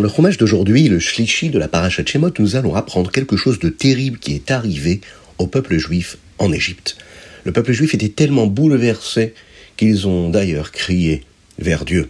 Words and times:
Dans 0.00 0.04
le 0.04 0.08
fromage 0.08 0.38
d'aujourd'hui, 0.38 0.88
le 0.88 0.98
shlishi 0.98 1.50
de 1.50 1.58
la 1.58 1.68
paracha 1.68 2.02
Shemot, 2.06 2.32
nous 2.38 2.56
allons 2.56 2.74
apprendre 2.74 3.10
quelque 3.10 3.36
chose 3.36 3.58
de 3.58 3.68
terrible 3.68 4.18
qui 4.18 4.34
est 4.34 4.50
arrivé 4.50 5.02
au 5.36 5.46
peuple 5.46 5.76
juif 5.76 6.16
en 6.38 6.54
Égypte. 6.54 6.96
Le 7.44 7.52
peuple 7.52 7.72
juif 7.72 7.92
était 7.92 8.08
tellement 8.08 8.46
bouleversé 8.46 9.34
qu'ils 9.76 10.08
ont 10.08 10.30
d'ailleurs 10.30 10.72
crié 10.72 11.22
vers 11.58 11.84
Dieu, 11.84 12.08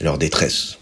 leur 0.00 0.18
détresse. 0.18 0.78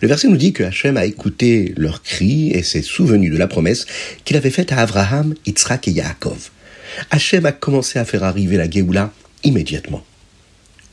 Le 0.00 0.08
verset 0.08 0.28
nous 0.28 0.38
dit 0.38 0.54
que 0.54 0.62
Hachem 0.62 0.96
a 0.96 1.04
écouté 1.04 1.74
leurs 1.76 2.02
cris 2.02 2.52
et 2.52 2.62
s'est 2.62 2.80
souvenu 2.80 3.28
de 3.28 3.36
la 3.36 3.46
promesse 3.46 3.84
qu'il 4.24 4.38
avait 4.38 4.48
faite 4.48 4.72
à 4.72 4.78
Abraham, 4.78 5.34
Yitzhak 5.44 5.88
et 5.88 5.90
Yaakov. 5.90 6.48
Hachem 7.10 7.44
a 7.44 7.52
commencé 7.52 7.98
à 7.98 8.06
faire 8.06 8.24
arriver 8.24 8.56
la 8.56 8.70
Géoula 8.70 9.12
immédiatement, 9.44 10.02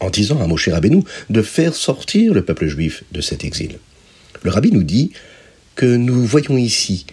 en 0.01 0.09
disant 0.09 0.41
à 0.41 0.47
Moshe 0.47 0.67
Rabbeinu 0.67 1.03
de 1.29 1.41
faire 1.41 1.73
sortir 1.73 2.33
le 2.33 2.43
peuple 2.43 2.67
juif 2.67 3.05
de 3.13 3.21
cet 3.21 3.45
exil. 3.45 3.77
Le 4.45 4.51
rabbi 4.51 4.71
nous 4.71 4.83
dit 4.83 5.11
que 5.73 5.87
nous 5.87 6.23
voyons 6.23 6.55
ici 6.55 7.07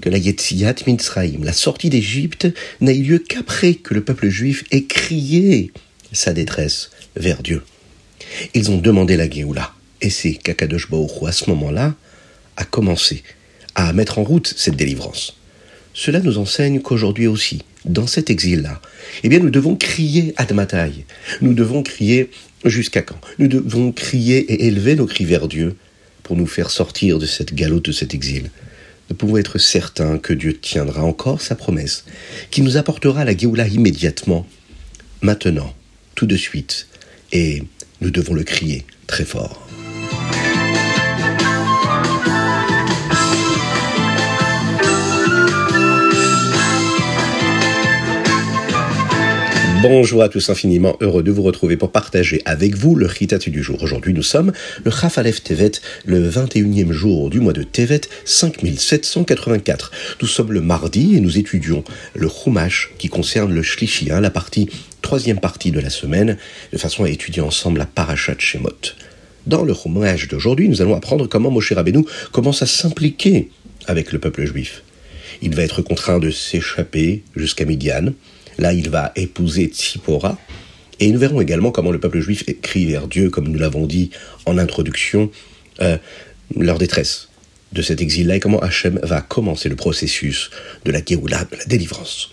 que 0.00 0.08
la 0.08 0.18
Yetziat 0.18 0.76
Mitzrayim, 0.86 1.42
la 1.42 1.52
sortie 1.52 1.90
d'Égypte, 1.90 2.46
n'a 2.80 2.92
eu 2.92 3.02
lieu 3.02 3.18
qu'après 3.18 3.74
que 3.74 3.92
le 3.92 4.04
peuple 4.04 4.28
juif 4.28 4.62
ait 4.70 4.84
crié 4.84 5.72
sa 6.12 6.32
détresse 6.32 6.92
vers 7.16 7.42
Dieu. 7.42 7.64
Ils 8.54 8.70
ont 8.70 8.78
demandé 8.78 9.16
la 9.16 9.28
Géoula. 9.28 9.74
Et 10.00 10.10
c'est 10.10 10.34
qu'Akadosh 10.34 10.88
Baruch 10.88 11.10
à 11.26 11.32
ce 11.32 11.50
moment-là, 11.50 11.96
a 12.56 12.64
commencé 12.64 13.24
à 13.74 13.92
mettre 13.92 14.20
en 14.20 14.22
route 14.22 14.54
cette 14.56 14.76
délivrance. 14.76 15.36
Cela 15.92 16.20
nous 16.20 16.38
enseigne 16.38 16.80
qu'aujourd'hui 16.80 17.26
aussi, 17.26 17.62
dans 17.84 18.06
cet 18.06 18.30
exil-là, 18.30 18.80
eh 19.24 19.28
bien, 19.28 19.40
nous 19.40 19.50
devons 19.50 19.74
crier 19.74 20.34
Admatai. 20.36 21.04
Nous 21.40 21.52
devons 21.52 21.82
crier 21.82 22.30
jusqu'à 22.64 23.02
quand? 23.02 23.18
Nous 23.40 23.48
devons 23.48 23.90
crier 23.90 24.38
et 24.38 24.66
élever 24.66 24.94
nos 24.94 25.06
cris 25.06 25.24
vers 25.24 25.48
Dieu 25.48 25.74
pour 26.26 26.36
nous 26.36 26.48
faire 26.48 26.70
sortir 26.70 27.20
de 27.20 27.24
cette 27.24 27.54
galoute, 27.54 27.84
de 27.84 27.92
cet 27.92 28.12
exil. 28.12 28.50
Nous 29.08 29.14
pouvons 29.14 29.36
être 29.36 29.58
certains 29.58 30.18
que 30.18 30.32
Dieu 30.32 30.58
tiendra 30.58 31.04
encore 31.04 31.40
sa 31.40 31.54
promesse, 31.54 32.04
qui 32.50 32.62
nous 32.62 32.76
apportera 32.76 33.24
la 33.24 33.36
Géoula 33.36 33.68
immédiatement, 33.68 34.44
maintenant, 35.20 35.72
tout 36.16 36.26
de 36.26 36.36
suite, 36.36 36.88
et 37.30 37.62
nous 38.00 38.10
devons 38.10 38.34
le 38.34 38.42
crier 38.42 38.84
très 39.06 39.24
fort. 39.24 39.68
Bonjour 49.82 50.22
à 50.22 50.30
tous, 50.30 50.48
infiniment 50.48 50.96
heureux 51.00 51.22
de 51.22 51.30
vous 51.30 51.42
retrouver 51.42 51.76
pour 51.76 51.92
partager 51.92 52.40
avec 52.46 52.74
vous 52.74 52.94
le 52.94 53.04
Ritat 53.04 53.38
du 53.38 53.62
jour. 53.62 53.82
Aujourd'hui, 53.82 54.14
nous 54.14 54.22
sommes 54.22 54.52
le 54.84 54.90
Chafalef 54.90 55.42
Tevet, 55.42 55.72
le 56.06 56.30
21e 56.30 56.92
jour 56.92 57.28
du 57.28 57.40
mois 57.40 57.52
de 57.52 57.62
Tevet, 57.62 58.00
5784. 58.24 59.90
Nous 60.22 60.28
sommes 60.28 60.52
le 60.52 60.62
mardi 60.62 61.16
et 61.16 61.20
nous 61.20 61.36
étudions 61.38 61.84
le 62.14 62.28
Chumash 62.28 62.90
qui 62.96 63.08
concerne 63.08 63.52
le 63.52 63.62
Shlishi, 63.62 64.06
la 64.06 64.30
partie, 64.30 64.70
troisième 65.02 65.40
partie 65.40 65.72
de 65.72 65.80
la 65.80 65.90
semaine, 65.90 66.38
de 66.72 66.78
façon 66.78 67.04
à 67.04 67.10
étudier 67.10 67.42
ensemble 67.42 67.78
la 67.78 67.86
Parashat 67.86 68.36
Shemot. 68.38 68.94
Dans 69.46 69.62
le 69.62 69.74
Chumash 69.74 70.28
d'aujourd'hui, 70.28 70.70
nous 70.70 70.80
allons 70.80 70.94
apprendre 70.94 71.28
comment 71.28 71.50
Moshe 71.50 71.72
Rabbeinu 71.72 72.04
commence 72.32 72.62
à 72.62 72.66
s'impliquer 72.66 73.50
avec 73.86 74.12
le 74.12 74.20
peuple 74.20 74.46
juif. 74.46 74.82
Il 75.42 75.54
va 75.54 75.62
être 75.62 75.82
contraint 75.82 76.18
de 76.18 76.30
s'échapper 76.30 77.22
jusqu'à 77.36 77.66
Midian, 77.66 78.12
Là, 78.58 78.72
il 78.72 78.90
va 78.90 79.12
épouser 79.16 79.66
Tzipora. 79.66 80.38
Et 80.98 81.10
nous 81.10 81.18
verrons 81.18 81.40
également 81.40 81.72
comment 81.72 81.90
le 81.90 82.00
peuple 82.00 82.20
juif 82.20 82.44
écrit 82.46 82.86
vers 82.86 83.06
Dieu, 83.06 83.28
comme 83.28 83.48
nous 83.48 83.58
l'avons 83.58 83.86
dit 83.86 84.10
en 84.46 84.56
introduction, 84.56 85.30
euh, 85.82 85.98
leur 86.56 86.78
détresse 86.78 87.28
de 87.72 87.82
cet 87.82 88.00
exil-là 88.00 88.36
et 88.36 88.40
comment 88.40 88.60
Hachem 88.60 88.98
va 89.02 89.20
commencer 89.20 89.68
le 89.68 89.76
processus 89.76 90.50
de 90.84 90.92
la 90.92 91.00
Géoula, 91.04 91.44
de 91.44 91.56
la 91.56 91.64
délivrance. 91.66 92.30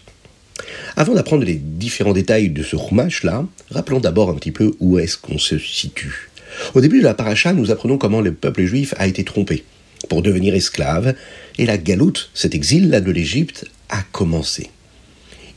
Avant 0.96 1.14
d'apprendre 1.14 1.44
les 1.44 1.56
différents 1.56 2.14
détails 2.14 2.50
de 2.50 2.64
ce 2.64 2.78
Chumash-là, 2.78 3.46
rappelons 3.72 4.00
d'abord 4.00 4.30
un 4.30 4.36
petit 4.36 4.52
peu 4.52 4.74
où 4.80 5.00
est-ce 5.00 5.18
qu'on 5.18 5.40
se 5.40 5.58
situe. 5.58 6.30
Au 6.76 6.82
début 6.82 7.00
de 7.00 7.04
la 7.04 7.16
paracha, 7.16 7.52
nous 7.52 7.72
apprenons 7.72 7.98
comment 7.98 8.22
le 8.22 8.34
peuple 8.34 8.64
juif 8.64 8.94
a 8.98 9.08
été 9.08 9.24
trompé 9.24 9.64
pour 10.08 10.22
devenir 10.22 10.54
esclave, 10.54 11.16
et 11.58 11.66
la 11.66 11.78
galoute, 11.78 12.30
cet 12.34 12.54
exil-là 12.56 13.02
de 13.02 13.12
l'Égypte, 13.12 13.66
a 13.90 14.04
commencé 14.12 14.70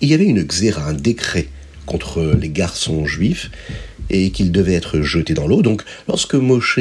il 0.01 0.09
y 0.09 0.15
avait 0.15 0.27
une 0.27 0.43
xéra, 0.43 0.84
un 0.89 0.93
décret 0.93 1.49
contre 1.87 2.37
les 2.39 2.49
garçons 2.49 3.07
juifs, 3.07 3.51
et 4.11 4.31
qu'ils 4.31 4.53
devaient 4.53 4.75
être 4.75 5.01
jetés 5.01 5.34
dans 5.34 5.47
l'eau. 5.47 5.62
Donc, 5.62 5.83
lorsque 6.09 6.34
Moshe, 6.34 6.81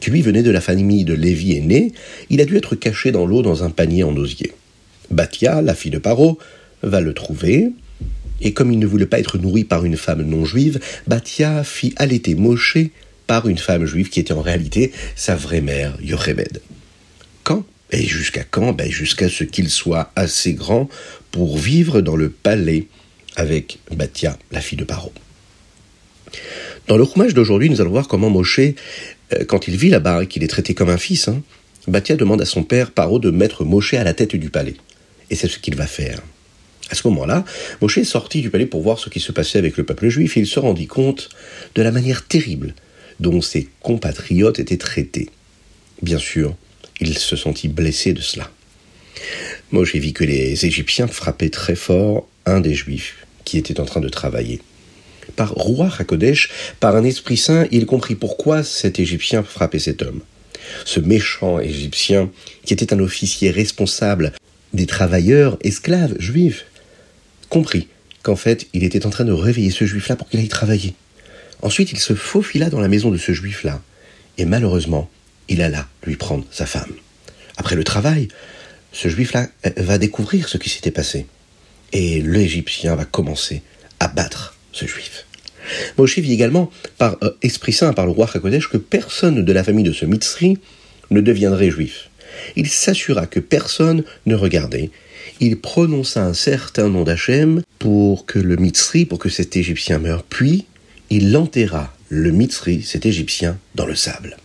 qui 0.00 0.10
lui 0.10 0.22
venait 0.22 0.42
de 0.42 0.50
la 0.50 0.60
famille 0.60 1.04
de 1.04 1.14
Lévi, 1.14 1.56
est 1.56 1.60
né, 1.60 1.92
il 2.30 2.40
a 2.40 2.44
dû 2.44 2.56
être 2.56 2.74
caché 2.74 3.12
dans 3.12 3.26
l'eau 3.26 3.42
dans 3.42 3.64
un 3.64 3.70
panier 3.70 4.02
en 4.02 4.16
osier. 4.16 4.52
Bathia, 5.10 5.62
la 5.62 5.74
fille 5.74 5.90
de 5.90 5.98
Paro, 5.98 6.38
va 6.82 7.00
le 7.00 7.14
trouver, 7.14 7.70
et 8.40 8.52
comme 8.52 8.72
il 8.72 8.78
ne 8.78 8.86
voulait 8.86 9.06
pas 9.06 9.20
être 9.20 9.38
nourri 9.38 9.64
par 9.64 9.84
une 9.84 9.96
femme 9.96 10.22
non 10.22 10.44
juive, 10.44 10.80
Bathia 11.06 11.64
fit 11.64 11.94
allaiter 11.96 12.34
Moshe 12.34 12.78
par 13.26 13.48
une 13.48 13.58
femme 13.58 13.86
juive 13.86 14.10
qui 14.10 14.20
était 14.20 14.34
en 14.34 14.42
réalité 14.42 14.92
sa 15.16 15.34
vraie 15.34 15.62
mère, 15.62 15.96
Yochebed. 16.02 16.60
Et 17.90 18.06
jusqu'à 18.06 18.44
quand? 18.44 18.72
Ben 18.72 18.90
Jusqu'à 18.90 19.28
ce 19.28 19.44
qu'il 19.44 19.70
soit 19.70 20.10
assez 20.16 20.54
grand 20.54 20.88
pour 21.30 21.58
vivre 21.58 22.00
dans 22.00 22.16
le 22.16 22.30
palais 22.30 22.86
avec 23.36 23.78
Bathia, 23.90 24.38
la 24.50 24.60
fille 24.60 24.78
de 24.78 24.84
Paro. 24.84 25.12
Dans 26.86 26.96
le 26.96 27.02
roumage 27.02 27.34
d'aujourd'hui, 27.34 27.70
nous 27.70 27.80
allons 27.80 27.90
voir 27.90 28.08
comment 28.08 28.30
Moshe, 28.30 28.60
euh, 28.60 28.74
quand 29.46 29.68
il 29.68 29.76
vit 29.76 29.90
là-bas 29.90 30.24
et 30.24 30.26
qu'il 30.26 30.44
est 30.44 30.48
traité 30.48 30.74
comme 30.74 30.90
un 30.90 30.98
fils, 30.98 31.28
hein, 31.28 31.42
Bathia 31.88 32.16
demande 32.16 32.40
à 32.40 32.46
son 32.46 32.62
père 32.62 32.90
Paro 32.90 33.18
de 33.18 33.30
mettre 33.30 33.64
Moshe 33.64 33.94
à 33.94 34.04
la 34.04 34.14
tête 34.14 34.36
du 34.36 34.50
palais. 34.50 34.74
Et 35.30 35.36
c'est 35.36 35.48
ce 35.48 35.58
qu'il 35.58 35.76
va 35.76 35.86
faire. 35.86 36.20
À 36.90 36.94
ce 36.94 37.06
moment-là, 37.08 37.44
Moshe 37.80 37.98
est 37.98 38.04
sorti 38.04 38.40
du 38.42 38.50
palais 38.50 38.66
pour 38.66 38.82
voir 38.82 38.98
ce 38.98 39.08
qui 39.08 39.20
se 39.20 39.32
passait 39.32 39.58
avec 39.58 39.76
le 39.76 39.84
peuple 39.84 40.08
juif 40.08 40.36
et 40.36 40.40
il 40.40 40.46
se 40.46 40.60
rendit 40.60 40.86
compte 40.86 41.30
de 41.74 41.82
la 41.82 41.90
manière 41.90 42.26
terrible 42.26 42.74
dont 43.20 43.40
ses 43.40 43.68
compatriotes 43.80 44.58
étaient 44.58 44.76
traités. 44.76 45.30
Bien 46.02 46.18
sûr, 46.18 46.54
il 47.00 47.18
se 47.18 47.36
sentit 47.36 47.68
blessé 47.68 48.12
de 48.12 48.20
cela. 48.20 48.50
Moi, 49.70 49.84
j'ai 49.84 49.98
vu 49.98 50.12
que 50.12 50.24
les 50.24 50.66
Égyptiens 50.66 51.06
frappaient 51.06 51.50
très 51.50 51.76
fort 51.76 52.28
un 52.46 52.60
des 52.60 52.74
Juifs 52.74 53.26
qui 53.44 53.58
était 53.58 53.80
en 53.80 53.84
train 53.84 54.00
de 54.00 54.08
travailler. 54.08 54.60
Par 55.36 55.52
roi 55.52 55.90
Hakodesh, 55.98 56.50
par 56.80 56.96
un 56.96 57.04
esprit 57.04 57.36
saint, 57.36 57.66
il 57.70 57.86
comprit 57.86 58.14
pourquoi 58.14 58.62
cet 58.62 58.98
Égyptien 58.98 59.42
frappait 59.42 59.78
cet 59.78 60.02
homme. 60.02 60.20
Ce 60.84 61.00
méchant 61.00 61.58
Égyptien, 61.58 62.30
qui 62.64 62.72
était 62.72 62.92
un 62.92 63.00
officier 63.00 63.50
responsable 63.50 64.32
des 64.72 64.86
travailleurs 64.86 65.58
esclaves 65.62 66.14
juifs, 66.18 66.66
comprit 67.48 67.88
qu'en 68.22 68.36
fait, 68.36 68.66
il 68.72 68.84
était 68.84 69.06
en 69.06 69.10
train 69.10 69.24
de 69.24 69.32
réveiller 69.32 69.70
ce 69.70 69.84
juif-là 69.84 70.16
pour 70.16 70.28
qu'il 70.28 70.40
aille 70.40 70.48
travailler. 70.48 70.94
Ensuite, 71.62 71.92
il 71.92 71.98
se 71.98 72.14
faufila 72.14 72.70
dans 72.70 72.80
la 72.80 72.88
maison 72.88 73.10
de 73.10 73.18
ce 73.18 73.32
juif-là, 73.32 73.82
et 74.38 74.44
malheureusement, 74.44 75.10
il 75.48 75.62
alla 75.62 75.86
lui 76.04 76.16
prendre 76.16 76.44
sa 76.50 76.66
femme. 76.66 76.92
Après 77.56 77.76
le 77.76 77.84
travail, 77.84 78.28
ce 78.92 79.08
juif-là 79.08 79.48
euh, 79.66 79.70
va 79.76 79.98
découvrir 79.98 80.48
ce 80.48 80.58
qui 80.58 80.70
s'était 80.70 80.90
passé. 80.90 81.26
Et 81.92 82.20
l'Égyptien 82.22 82.96
va 82.96 83.04
commencer 83.04 83.62
à 84.00 84.08
battre 84.08 84.56
ce 84.72 84.86
juif. 84.86 85.26
Moshe 85.98 86.18
vit 86.18 86.32
également, 86.32 86.70
par 86.98 87.16
euh, 87.22 87.30
Esprit 87.42 87.72
Saint, 87.72 87.92
par 87.92 88.06
le 88.06 88.12
roi 88.12 88.28
Hakodesh, 88.32 88.68
que 88.68 88.76
personne 88.76 89.44
de 89.44 89.52
la 89.52 89.64
famille 89.64 89.84
de 89.84 89.92
ce 89.92 90.06
Mitzri 90.06 90.58
ne 91.10 91.20
deviendrait 91.20 91.70
juif. 91.70 92.10
Il 92.56 92.68
s'assura 92.68 93.26
que 93.26 93.40
personne 93.40 94.04
ne 94.26 94.34
regardait. 94.34 94.90
Il 95.40 95.60
prononça 95.60 96.24
un 96.24 96.34
certain 96.34 96.88
nom 96.88 97.04
d'Hachem 97.04 97.62
pour 97.78 98.26
que 98.26 98.38
le 98.38 98.56
Mitzri, 98.56 99.04
pour 99.04 99.18
que 99.18 99.28
cet 99.28 99.56
Égyptien 99.56 99.98
meure. 99.98 100.24
Puis, 100.24 100.66
il 101.10 101.36
enterra 101.36 101.94
le 102.08 102.30
Mitzri, 102.30 102.82
cet 102.82 103.06
Égyptien, 103.06 103.58
dans 103.74 103.86
le 103.86 103.94
sable. 103.94 104.36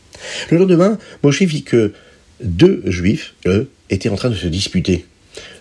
Le 0.50 0.58
lendemain, 0.58 0.98
Moshe 1.24 1.42
vit 1.42 1.64
que 1.64 1.94
deux 2.42 2.82
juifs, 2.86 3.34
eux, 3.46 3.70
étaient 3.90 4.10
en 4.10 4.16
train 4.16 4.30
de 4.30 4.36
se 4.36 4.48
disputer. 4.48 5.06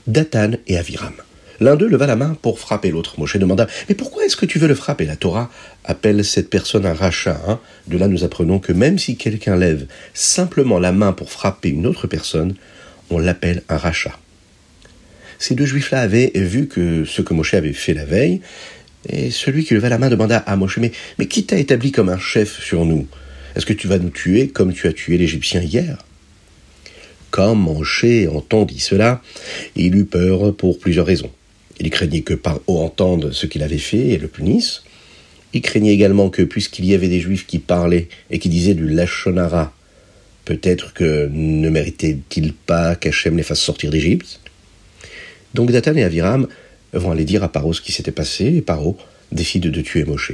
Datan 0.06 0.52
et 0.66 0.78
Aviram. 0.78 1.12
L'un 1.60 1.74
d'eux 1.74 1.88
leva 1.88 2.06
la 2.06 2.14
main 2.14 2.36
pour 2.40 2.60
frapper 2.60 2.90
l'autre. 2.90 3.18
Moshe 3.18 3.36
demanda 3.36 3.66
Mais 3.88 3.94
pourquoi 3.94 4.24
est-ce 4.24 4.36
que 4.36 4.46
tu 4.46 4.58
veux 4.58 4.68
le 4.68 4.74
frapper? 4.74 5.04
La 5.04 5.16
Torah 5.16 5.50
appelle 5.84 6.24
cette 6.24 6.50
personne 6.50 6.86
un 6.86 6.94
rachat. 6.94 7.40
Hein. 7.48 7.58
de 7.88 7.98
là, 7.98 8.06
nous 8.06 8.22
apprenons 8.22 8.60
que 8.60 8.72
même 8.72 8.98
si 8.98 9.16
quelqu'un 9.16 9.56
lève 9.56 9.86
simplement 10.14 10.78
la 10.78 10.92
main 10.92 11.12
pour 11.12 11.32
frapper 11.32 11.70
une 11.70 11.86
autre 11.86 12.06
personne, 12.06 12.54
on 13.10 13.18
l'appelle 13.18 13.62
un 13.68 13.76
rachat. 13.76 14.16
Ces 15.40 15.54
deux 15.54 15.66
juifs-là 15.66 16.00
avaient 16.00 16.32
vu 16.34 16.66
que 16.68 17.04
ce 17.04 17.22
que 17.22 17.34
Moshe 17.34 17.54
avait 17.54 17.72
fait 17.72 17.94
la 17.94 18.04
veille, 18.04 18.40
et 19.08 19.30
celui 19.30 19.64
qui 19.64 19.74
leva 19.74 19.88
la 19.88 19.98
main 19.98 20.10
demanda 20.10 20.38
à 20.38 20.56
Moshe 20.56 20.78
Mais, 20.78 20.92
mais 21.18 21.26
qui 21.26 21.44
t'a 21.44 21.58
établi 21.58 21.92
comme 21.92 22.08
un 22.08 22.18
chef 22.18 22.60
sur 22.60 22.84
nous? 22.84 23.06
Est-ce 23.58 23.66
que 23.66 23.74
tu 23.74 23.88
vas 23.88 23.98
nous 23.98 24.10
tuer 24.10 24.48
comme 24.48 24.72
tu 24.72 24.86
as 24.86 24.92
tué 24.92 25.18
l'Égyptien 25.18 25.60
hier? 25.60 25.98
Quand 27.30 27.54
Manché 27.54 28.26
entendit 28.26 28.80
cela, 28.80 29.20
il 29.76 29.94
eut 29.96 30.06
peur 30.06 30.54
pour 30.56 30.78
plusieurs 30.78 31.04
raisons. 31.04 31.30
Il 31.78 31.90
craignait 31.90 32.22
que 32.22 32.34
par 32.34 32.60
haut 32.66 32.78
entende 32.78 33.32
ce 33.32 33.46
qu'il 33.46 33.62
avait 33.62 33.78
fait 33.78 34.08
et 34.08 34.16
le 34.16 34.28
punisse. 34.28 34.84
Il 35.52 35.60
craignait 35.60 35.92
également 35.92 36.30
que, 36.30 36.42
puisqu'il 36.42 36.86
y 36.86 36.94
avait 36.94 37.08
des 37.08 37.20
juifs 37.20 37.46
qui 37.46 37.58
parlaient 37.58 38.08
et 38.30 38.38
qui 38.38 38.48
disaient 38.48 38.74
du 38.74 38.88
lachonara, 38.88 39.74
Peut-être 40.48 40.94
que 40.94 41.28
ne 41.30 41.68
méritait-il 41.68 42.54
pas 42.54 42.94
qu'Hachem 42.94 43.36
les 43.36 43.42
fasse 43.42 43.60
sortir 43.60 43.90
d'Égypte? 43.90 44.40
Donc 45.52 45.70
Dathan 45.70 45.94
et 45.96 46.04
Aviram 46.04 46.48
vont 46.94 47.10
aller 47.10 47.26
dire 47.26 47.44
à 47.44 47.52
Paro 47.52 47.74
ce 47.74 47.82
qui 47.82 47.92
s'était 47.92 48.12
passé, 48.12 48.46
et 48.46 48.62
Paro 48.62 48.96
décide 49.30 49.64
de 49.64 49.82
tuer 49.82 50.04
Moshe. 50.04 50.32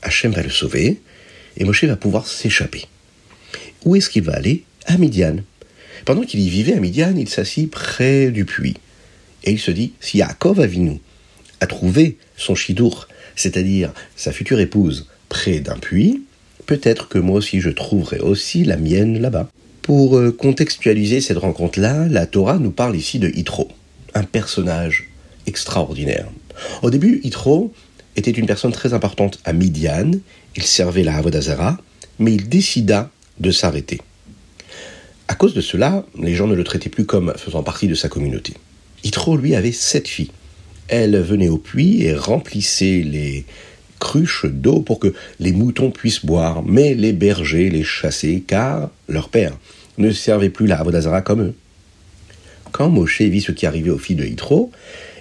Hachem 0.00 0.32
va 0.32 0.42
le 0.42 0.48
sauver, 0.48 1.02
et 1.56 1.64
Moshe 1.64 1.84
va 1.84 1.96
pouvoir 1.96 2.26
s'échapper. 2.26 2.86
Où 3.84 3.96
est-ce 3.96 4.10
qu'il 4.10 4.22
va 4.22 4.34
aller? 4.34 4.64
À 4.86 4.98
Midian. 4.98 5.36
Pendant 6.04 6.22
qu'il 6.22 6.40
y 6.40 6.48
vivait 6.48 6.74
à 6.74 6.80
Midian, 6.80 7.14
il 7.16 7.28
s'assit 7.28 7.70
près 7.70 8.30
du 8.30 8.44
puits. 8.44 8.76
Et 9.44 9.52
il 9.52 9.58
se 9.58 9.70
dit, 9.70 9.92
si 10.00 10.18
Yaakov 10.18 10.60
Avinu 10.60 11.00
a 11.60 11.66
trouvé 11.66 12.16
son 12.36 12.54
chidour, 12.54 13.08
c'est-à-dire 13.34 13.92
sa 14.16 14.32
future 14.32 14.60
épouse, 14.60 15.08
près 15.28 15.60
d'un 15.60 15.76
puits, 15.76 16.22
peut-être 16.66 17.08
que 17.08 17.18
moi 17.18 17.36
aussi 17.36 17.60
je 17.60 17.70
trouverai 17.70 18.18
aussi 18.18 18.64
la 18.64 18.76
mienne 18.76 19.20
là-bas. 19.20 19.50
Pour 19.82 20.16
euh, 20.16 20.32
contextualiser 20.32 21.20
cette 21.20 21.38
rencontre-là, 21.38 22.06
la 22.08 22.26
Torah 22.26 22.58
nous 22.58 22.72
parle 22.72 22.96
ici 22.96 23.18
de 23.18 23.28
Yitro, 23.28 23.68
un 24.14 24.24
personnage 24.24 25.08
extraordinaire. 25.46 26.28
Au 26.82 26.90
début, 26.90 27.20
Yitro 27.22 27.72
était 28.16 28.30
une 28.30 28.46
personne 28.46 28.72
très 28.72 28.94
importante 28.94 29.38
à 29.44 29.52
Midian, 29.52 30.10
il 30.56 30.62
servait 30.62 31.04
la 31.04 31.16
Avodazara, 31.16 31.78
mais 32.18 32.32
il 32.32 32.48
décida 32.48 33.10
de 33.40 33.50
s'arrêter. 33.50 34.00
À 35.28 35.34
cause 35.34 35.54
de 35.54 35.60
cela, 35.60 36.04
les 36.18 36.34
gens 36.34 36.46
ne 36.46 36.54
le 36.54 36.64
traitaient 36.64 36.88
plus 36.88 37.04
comme 37.04 37.34
faisant 37.36 37.62
partie 37.62 37.88
de 37.88 37.94
sa 37.94 38.08
communauté. 38.08 38.54
Yitro, 39.04 39.36
lui, 39.36 39.54
avait 39.54 39.72
sept 39.72 40.08
filles. 40.08 40.30
Elles 40.88 41.20
venaient 41.20 41.48
au 41.48 41.58
puits 41.58 42.02
et 42.02 42.14
remplissaient 42.14 43.02
les 43.04 43.44
cruches 43.98 44.46
d'eau 44.46 44.80
pour 44.80 45.00
que 45.00 45.14
les 45.40 45.52
moutons 45.52 45.90
puissent 45.90 46.24
boire, 46.24 46.62
mais 46.64 46.94
les 46.94 47.12
bergers 47.12 47.70
les 47.70 47.82
chassaient 47.82 48.42
car 48.46 48.90
leur 49.08 49.28
père 49.28 49.56
ne 49.98 50.10
servait 50.10 50.50
plus 50.50 50.66
la 50.66 50.78
Avodazara 50.78 51.22
comme 51.22 51.42
eux. 51.42 51.54
Quand 52.72 52.88
Moshe 52.88 53.22
vit 53.22 53.40
ce 53.40 53.52
qui 53.52 53.66
arrivait 53.66 53.90
aux 53.90 53.98
filles 53.98 54.16
de 54.16 54.24
Yitro, 54.24 54.70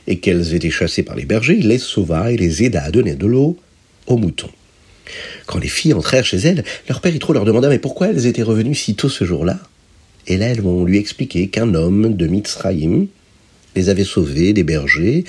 et 0.08 0.20
qu'elles 0.20 0.54
étaient 0.54 0.70
chassées 0.70 1.04
par 1.04 1.16
les 1.16 1.26
bergers, 1.26 1.58
il 1.58 1.68
les 1.68 1.78
sauva 1.78 2.32
et 2.32 2.38
les 2.38 2.64
aida 2.64 2.84
à 2.84 2.92
donner 2.92 3.16
de 3.16 3.26
l'eau 3.26 3.58
aux 4.08 4.18
moutons. 4.18 4.52
Quand 5.46 5.60
les 5.60 5.68
filles 5.68 5.94
entrèrent 5.94 6.26
chez 6.26 6.38
elles, 6.38 6.64
leur 6.90 7.02
père 7.02 7.14
Yitro 7.14 7.34
leur 7.34 7.46
demanda 7.46 7.70
mais 7.70 7.80
pourquoi 7.80 8.08
elles 8.08 8.26
étaient 8.26 8.44
revenues 8.44 8.76
si 8.76 8.96
tôt 8.96 9.10
ce 9.10 9.26
jour-là? 9.26 9.60
Et 10.28 10.38
là, 10.38 10.48
elles 10.48 10.62
vont 10.62 10.86
lui 10.86 10.98
expliquer 10.98 11.48
qu'un 11.50 11.74
homme 11.76 12.16
de 12.16 12.28
Mitzraïm 12.28 13.08
les 13.76 13.90
avait 13.90 14.04
sauvées 14.04 14.54
des 14.54 14.64
bergers 14.64 15.26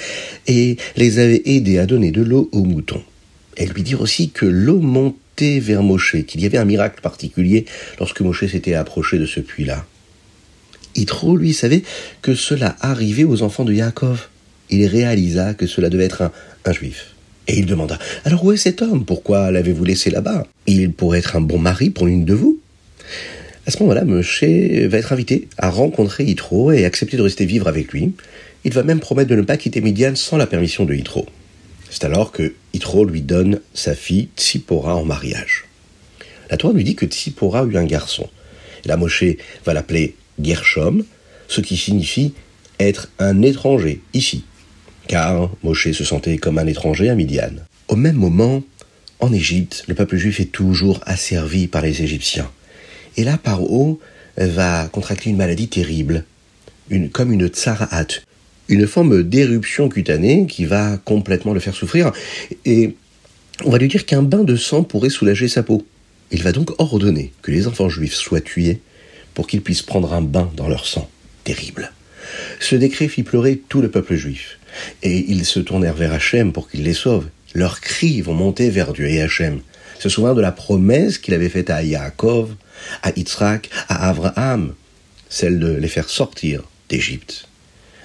et 0.46 0.76
les 0.96 1.18
avait 1.18 1.42
aidées 1.44 1.78
à 1.78 1.86
donner 1.86 2.12
de 2.12 2.22
l'eau 2.22 2.48
aux 2.52 2.64
moutons. 2.64 3.02
Elles 3.56 3.70
lui 3.70 3.82
dirent 3.82 4.00
aussi 4.00 4.30
que 4.30 4.46
l'eau 4.46 4.78
montait 4.78 5.58
vers 5.58 5.82
Moshe, 5.82 6.16
qu'il 6.26 6.40
y 6.40 6.46
avait 6.46 6.58
un 6.58 6.64
miracle 6.64 7.00
particulier 7.02 7.66
lorsque 7.98 8.20
Moshe 8.20 8.46
s'était 8.46 8.74
approché 8.74 9.18
de 9.18 9.26
ce 9.26 9.40
puits-là. 9.40 9.84
Yitro, 10.94 11.36
lui, 11.36 11.52
savait 11.52 11.82
que 12.22 12.34
cela 12.34 12.76
arrivait 12.80 13.24
aux 13.24 13.42
enfants 13.42 13.64
de 13.64 13.74
Yaakov 13.74 14.28
il 14.70 14.86
réalisa 14.86 15.54
que 15.54 15.66
cela 15.66 15.90
devait 15.90 16.04
être 16.04 16.30
un, 16.64 16.72
juif. 16.72 17.14
Et 17.48 17.58
il 17.58 17.66
demanda 17.66 17.98
Alors 18.24 18.44
où 18.44 18.52
est 18.52 18.56
cet 18.56 18.82
homme? 18.82 19.04
Pourquoi 19.04 19.50
l'avez-vous 19.50 19.84
laissé 19.84 20.10
là-bas? 20.10 20.46
Il 20.66 20.92
pourrait 20.92 21.20
être 21.20 21.36
un 21.36 21.40
bon 21.40 21.58
mari 21.58 21.90
pour 21.90 22.06
l'une 22.06 22.24
de 22.24 22.34
vous 22.34 22.58
À 23.66 23.70
ce 23.70 23.80
moment-là, 23.82 24.04
Moshe 24.04 24.42
va 24.42 24.98
être 24.98 25.12
invité 25.12 25.48
à 25.56 25.70
rencontrer 25.70 26.24
Yitro 26.24 26.72
et 26.72 26.84
accepter 26.84 27.16
de 27.16 27.22
rester 27.22 27.46
vivre 27.46 27.68
avec 27.68 27.92
lui. 27.92 28.12
Il 28.64 28.72
va 28.72 28.82
même 28.82 29.00
promettre 29.00 29.30
de 29.30 29.36
ne 29.36 29.42
pas 29.42 29.56
quitter 29.56 29.80
Midian 29.80 30.16
sans 30.16 30.36
la 30.36 30.46
permission 30.46 30.84
de 30.84 30.94
Yitro. 30.94 31.26
C'est 31.88 32.04
alors 32.04 32.32
que 32.32 32.54
Yitro 32.74 33.04
lui 33.04 33.22
donne 33.22 33.60
sa 33.74 33.94
fille 33.94 34.28
Tsipora 34.36 34.96
en 34.96 35.04
mariage. 35.04 35.66
La 36.50 36.56
Torah 36.56 36.74
lui 36.74 36.84
dit 36.84 36.96
que 36.96 37.06
Tsipora 37.06 37.64
eut 37.64 37.76
un 37.76 37.84
garçon. 37.84 38.28
Là, 38.84 38.96
Moshe 38.96 39.24
va 39.64 39.72
l'appeler 39.72 40.16
Gershom, 40.42 41.04
ce 41.48 41.60
qui 41.60 41.76
signifie 41.76 42.34
être 42.78 43.10
un 43.18 43.42
étranger 43.42 44.00
ici, 44.14 44.44
car 45.06 45.50
Moshe 45.62 45.92
se 45.92 46.04
sentait 46.04 46.38
comme 46.38 46.58
un 46.58 46.66
étranger 46.66 47.08
à 47.08 47.14
Midian. 47.14 47.52
Au 47.88 47.96
même 47.96 48.16
moment, 48.16 48.62
en 49.20 49.32
Égypte, 49.32 49.84
le 49.88 49.94
peuple 49.94 50.16
juif 50.16 50.40
est 50.40 50.52
toujours 50.52 51.00
asservi 51.06 51.68
par 51.68 51.82
les 51.82 52.02
Égyptiens. 52.02 52.50
Et 53.16 53.24
là, 53.24 53.38
Paro 53.38 54.00
va 54.36 54.88
contracter 54.88 55.30
une 55.30 55.36
maladie 55.36 55.68
terrible, 55.68 56.24
une, 56.90 57.08
comme 57.08 57.32
une 57.32 57.48
tsaraat, 57.48 58.06
une 58.68 58.86
forme 58.86 59.22
d'éruption 59.22 59.88
cutanée 59.88 60.46
qui 60.46 60.64
va 60.64 60.98
complètement 60.98 61.54
le 61.54 61.60
faire 61.60 61.74
souffrir. 61.74 62.12
Et 62.64 62.94
on 63.64 63.70
va 63.70 63.78
lui 63.78 63.88
dire 63.88 64.04
qu'un 64.04 64.22
bain 64.22 64.44
de 64.44 64.56
sang 64.56 64.82
pourrait 64.82 65.10
soulager 65.10 65.48
sa 65.48 65.62
peau. 65.62 65.86
Il 66.30 66.42
va 66.42 66.52
donc 66.52 66.72
ordonner 66.78 67.32
que 67.42 67.52
les 67.52 67.68
enfants 67.68 67.88
juifs 67.88 68.14
soient 68.14 68.40
tués 68.40 68.80
pour 69.32 69.46
qu'ils 69.46 69.62
puissent 69.62 69.82
prendre 69.82 70.12
un 70.12 70.22
bain 70.22 70.50
dans 70.56 70.68
leur 70.68 70.86
sang. 70.86 71.08
Terrible. 71.44 71.92
Ce 72.58 72.74
décret 72.74 73.08
fit 73.08 73.22
pleurer 73.22 73.62
tout 73.68 73.80
le 73.80 73.90
peuple 73.90 74.16
juif. 74.16 74.58
Et 75.02 75.24
ils 75.28 75.44
se 75.44 75.60
tournèrent 75.60 75.94
vers 75.94 76.12
Hachem 76.12 76.52
pour 76.52 76.68
qu'il 76.68 76.82
les 76.82 76.94
sauve. 76.94 77.26
Leurs 77.54 77.80
cris 77.80 78.20
vont 78.20 78.34
monter 78.34 78.70
vers 78.70 78.92
Dieu 78.92 79.08
et 79.08 79.22
Hachem. 79.22 79.60
Se 79.98 80.08
souvient 80.08 80.34
de 80.34 80.40
la 80.40 80.52
promesse 80.52 81.18
qu'il 81.18 81.34
avait 81.34 81.48
faite 81.48 81.70
à 81.70 81.82
Yaakov, 81.82 82.54
à 83.02 83.10
Yitzhak, 83.10 83.70
à 83.88 84.08
Abraham, 84.08 84.74
celle 85.28 85.58
de 85.58 85.72
les 85.72 85.88
faire 85.88 86.08
sortir 86.08 86.62
d'Égypte. 86.88 87.48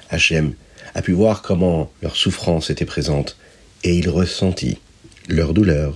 Hachem 0.10 0.54
a 0.96 1.02
pu 1.02 1.12
voir 1.12 1.42
comment 1.42 1.92
leur 2.02 2.16
souffrance 2.16 2.70
était 2.70 2.86
présente 2.86 3.38
et 3.84 3.96
il 3.96 4.10
ressentit 4.10 4.78
leur 5.28 5.54
douleur. 5.54 5.96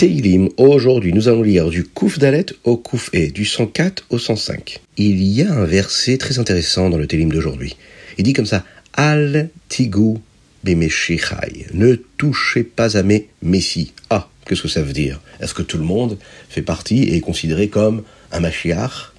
Teilim. 0.00 0.48
Aujourd'hui, 0.56 1.12
nous 1.12 1.28
allons 1.28 1.42
lire 1.42 1.68
du 1.68 1.84
Kouf 1.84 2.18
Dalet 2.18 2.46
au 2.64 2.78
Kouf 2.78 3.10
E, 3.14 3.30
du 3.30 3.44
104 3.44 4.06
au 4.08 4.18
105. 4.18 4.80
Il 4.96 5.22
y 5.22 5.42
a 5.42 5.52
un 5.52 5.66
verset 5.66 6.16
très 6.16 6.38
intéressant 6.38 6.88
dans 6.88 6.96
le 6.96 7.06
Teilim 7.06 7.30
d'aujourd'hui. 7.30 7.76
Il 8.16 8.24
dit 8.24 8.32
comme 8.32 8.46
ça 8.46 8.64
Al 8.94 9.50
tigu 9.68 10.14
bemeshichai. 10.64 11.66
Ne 11.74 11.96
touchez 12.16 12.62
pas 12.62 12.96
à 12.96 13.02
mes 13.02 13.28
messies. 13.42 13.92
Ah, 14.08 14.30
qu'est-ce 14.46 14.62
que 14.62 14.68
ça 14.68 14.80
veut 14.80 14.94
dire? 14.94 15.20
Est-ce 15.38 15.52
que 15.52 15.60
tout 15.60 15.76
le 15.76 15.84
monde 15.84 16.16
fait 16.48 16.62
partie 16.62 17.02
et 17.02 17.16
est 17.16 17.20
considéré 17.20 17.68
comme 17.68 18.02
un 18.32 18.40
Mashiach? 18.40 19.12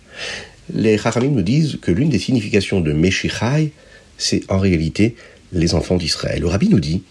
Les 0.73 0.97
Chachamim 0.97 1.29
nous 1.29 1.43
disent 1.43 1.77
que 1.79 1.91
l'une 1.91 2.09
des 2.09 2.17
significations 2.17 2.81
de 2.81 2.91
Meshichai, 2.91 3.71
c'est 4.17 4.41
en 4.49 4.57
réalité 4.57 5.15
les 5.53 5.75
enfants 5.75 5.97
d'Israël. 5.97 6.41
Le 6.41 6.47
Rabbi 6.47 6.69
nous 6.69 6.79
dit 6.79 7.03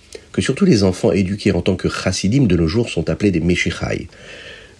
surtout 0.42 0.64
les 0.64 0.82
enfants 0.84 1.12
éduqués 1.12 1.52
en 1.52 1.62
tant 1.62 1.76
que 1.76 1.88
chassidim 1.88 2.44
de 2.44 2.56
nos 2.56 2.68
jours 2.68 2.88
sont 2.88 3.10
appelés 3.10 3.30
des 3.30 3.40
Meshichai. 3.40 4.08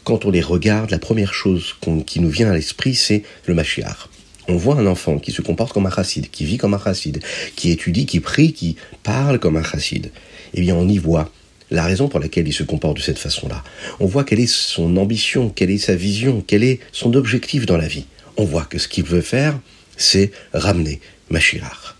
Quand 0.05 0.25
on 0.25 0.31
les 0.31 0.40
regarde, 0.40 0.90
la 0.90 0.99
première 0.99 1.35
chose 1.35 1.75
qui 2.07 2.21
nous 2.21 2.31
vient 2.31 2.50
à 2.50 2.55
l'esprit, 2.55 2.95
c'est 2.95 3.23
le 3.47 3.55
Mashiach. 3.55 4.09
On 4.49 4.57
voit 4.57 4.76
un 4.76 4.87
enfant 4.87 5.19
qui 5.19 5.31
se 5.31 5.43
comporte 5.43 5.73
comme 5.73 5.87
un 5.87 5.90
chassid, 5.90 6.31
qui 6.31 6.45
vit 6.45 6.57
comme 6.57 6.75
un 6.75 6.81
chassid, 6.83 7.21
qui 7.55 7.71
étudie, 7.71 8.07
qui 8.07 8.21
prie, 8.21 8.52
qui 8.52 8.76
parle 9.02 9.38
comme 9.38 9.57
un 9.57 9.62
chassid. 9.62 10.11
Eh 10.55 10.61
bien, 10.61 10.75
on 10.75 10.88
y 10.88 10.99
voit 10.99 11.31
la 11.71 11.85
raison 11.85 12.09
pour 12.09 12.19
laquelle 12.19 12.49
il 12.49 12.52
se 12.52 12.64
comporte 12.64 12.97
de 12.97 13.02
cette 13.02 13.19
façon-là. 13.19 13.62
On 14.00 14.07
voit 14.07 14.25
quelle 14.25 14.40
est 14.40 14.50
son 14.50 14.97
ambition, 14.97 15.50
quelle 15.50 15.71
est 15.71 15.79
sa 15.79 15.95
vision, 15.95 16.43
quel 16.45 16.64
est 16.64 16.81
son 16.93 17.14
objectif 17.14 17.67
dans 17.67 17.76
la 17.76 17.87
vie. 17.87 18.07
On 18.37 18.45
voit 18.45 18.64
que 18.64 18.79
ce 18.79 18.88
qu'il 18.88 19.05
veut 19.05 19.21
faire, 19.21 19.59
c'est 19.97 20.33
ramener 20.52 21.00
Mashiach. 21.29 21.95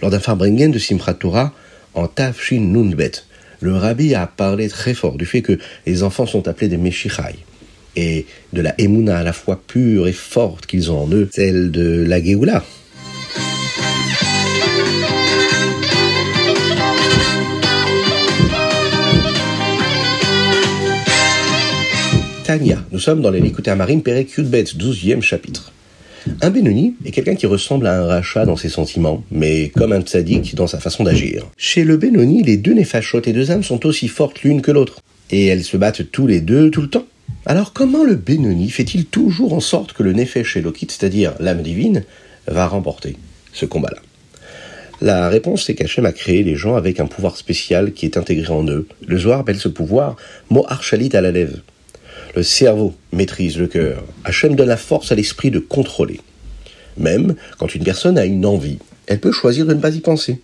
Lors 0.00 0.10
d'un 0.10 0.20
Farbringen 0.20 0.72
de 0.72 0.78
Simchat 0.78 1.14
Torah, 1.14 1.54
en 1.94 2.06
Tafshin 2.06 2.60
Nunbet, 2.60 3.12
le 3.60 3.76
rabbi 3.76 4.14
a 4.14 4.26
parlé 4.26 4.68
très 4.68 4.94
fort 4.94 5.16
du 5.16 5.26
fait 5.26 5.42
que 5.42 5.58
les 5.86 6.02
enfants 6.02 6.26
sont 6.26 6.48
appelés 6.48 6.68
des 6.68 6.76
Meshichai 6.76 7.36
et 7.94 8.26
de 8.52 8.60
la 8.60 8.74
Emouna 8.80 9.18
à 9.18 9.22
la 9.22 9.32
fois 9.32 9.60
pure 9.66 10.08
et 10.08 10.12
forte 10.12 10.66
qu'ils 10.66 10.90
ont 10.90 11.04
en 11.04 11.08
eux, 11.12 11.28
celle 11.32 11.70
de 11.70 12.04
la 12.06 12.22
Géoula. 12.22 12.64
Tania, 22.44 22.84
nous 22.90 22.98
sommes 22.98 23.22
dans 23.22 23.30
les 23.30 23.40
Likuté 23.40 23.70
Amarim 23.70 24.02
Perek 24.02 24.36
Yudbet, 24.36 24.64
12e 24.64 25.22
chapitre. 25.22 25.72
Un 26.40 26.50
Benoni 26.50 26.94
est 27.04 27.10
quelqu'un 27.10 27.34
qui 27.34 27.46
ressemble 27.46 27.86
à 27.86 28.00
un 28.00 28.06
rachat 28.06 28.44
dans 28.44 28.56
ses 28.56 28.68
sentiments, 28.68 29.24
mais 29.30 29.70
comme 29.70 29.92
un 29.92 30.02
tzaddik 30.02 30.54
dans 30.54 30.66
sa 30.66 30.78
façon 30.78 31.04
d'agir. 31.04 31.48
Chez 31.56 31.84
le 31.84 31.96
Benoni, 31.96 32.42
les 32.42 32.56
deux 32.56 32.74
néphachotes 32.74 33.26
et 33.26 33.32
deux 33.32 33.50
âmes 33.50 33.62
sont 33.62 33.84
aussi 33.86 34.08
fortes 34.08 34.42
l'une 34.42 34.62
que 34.62 34.70
l'autre, 34.70 35.00
et 35.30 35.46
elles 35.46 35.64
se 35.64 35.76
battent 35.76 36.10
tous 36.12 36.26
les 36.26 36.40
deux 36.40 36.70
tout 36.70 36.82
le 36.82 36.88
temps. 36.88 37.06
Alors 37.44 37.72
comment 37.72 38.04
le 38.04 38.14
Benoni 38.14 38.70
fait-il 38.70 39.06
toujours 39.06 39.52
en 39.52 39.60
sorte 39.60 39.94
que 39.94 40.02
le 40.02 40.12
Nefesh 40.12 40.56
Elokit, 40.56 40.88
c'est-à-dire 40.90 41.34
l'âme 41.40 41.62
divine, 41.62 42.04
va 42.46 42.66
remporter 42.66 43.16
ce 43.52 43.66
combat-là? 43.66 44.00
La 45.00 45.28
réponse 45.28 45.64
c'est 45.64 45.74
qu'Hachem 45.74 46.06
a 46.06 46.12
créé 46.12 46.44
les 46.44 46.54
gens 46.54 46.76
avec 46.76 47.00
un 47.00 47.06
pouvoir 47.06 47.36
spécial 47.36 47.92
qui 47.92 48.06
est 48.06 48.16
intégré 48.16 48.52
en 48.52 48.64
eux. 48.68 48.86
Le 49.04 49.18
Zohar 49.18 49.40
appelle 49.40 49.58
ce 49.58 49.68
pouvoir 49.68 50.14
Mo'archalit 50.50 51.10
à 51.14 51.20
la 51.20 51.32
lèvre. 51.32 51.56
Le 52.34 52.42
cerveau 52.42 52.94
maîtrise 53.12 53.58
le 53.58 53.66
cœur. 53.66 54.04
Hachem 54.24 54.56
donne 54.56 54.68
la 54.68 54.78
force 54.78 55.12
à 55.12 55.14
l'esprit 55.14 55.50
de 55.50 55.58
contrôler. 55.58 56.20
Même 56.96 57.34
quand 57.58 57.74
une 57.74 57.84
personne 57.84 58.16
a 58.16 58.24
une 58.24 58.46
envie, 58.46 58.78
elle 59.06 59.20
peut 59.20 59.32
choisir 59.32 59.66
de 59.66 59.74
ne 59.74 59.80
pas 59.80 59.94
y 59.94 60.00
penser. 60.00 60.40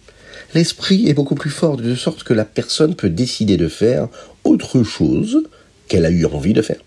L'esprit 0.55 1.09
est 1.09 1.15
beaucoup 1.15 1.35
plus 1.35 1.51
fort, 1.51 1.79
de 1.79 1.95
sorte 1.95 2.25
que 2.25 2.35
la 2.35 2.45
personne 2.45 2.95
peut 2.95 3.09
décider 3.09 3.57
de 3.57 3.69
faire 3.69 4.09
autre 4.45 4.83
chose 4.83 5.43
qu'elle 5.89 6.05
a 6.05 6.11
eu 6.11 6.27
envie 6.27 6.53
de 6.53 6.61
faire. 6.61 6.81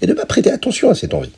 Et 0.00 0.06
de 0.06 0.12
ne 0.12 0.16
pas 0.16 0.26
prêter 0.26 0.52
attention 0.52 0.88
à 0.88 0.94
cette 0.94 1.14
envie. 1.14 1.32